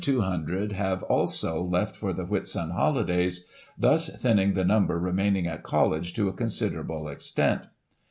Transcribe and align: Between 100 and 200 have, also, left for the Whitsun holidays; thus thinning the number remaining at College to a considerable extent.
Between 0.01 0.17
100 0.17 0.33
and 0.33 0.47
200 0.47 0.71
have, 0.77 1.03
also, 1.03 1.61
left 1.61 1.95
for 1.95 2.11
the 2.11 2.25
Whitsun 2.25 2.71
holidays; 2.71 3.45
thus 3.77 4.09
thinning 4.09 4.53
the 4.55 4.65
number 4.65 4.97
remaining 4.99 5.45
at 5.45 5.61
College 5.61 6.15
to 6.15 6.27
a 6.27 6.33
considerable 6.33 7.07
extent. 7.07 7.67